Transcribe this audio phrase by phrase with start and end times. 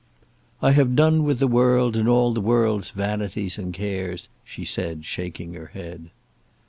[0.63, 5.05] "I have done with the world, and all the world's vanities and cares," she said,
[5.05, 6.09] shaking her head.